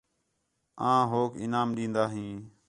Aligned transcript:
آں 0.89 1.01
ہوک 1.11 1.31
انعام 1.43 1.69
ݙین٘دا 1.75 2.03
ہیں 2.13 2.35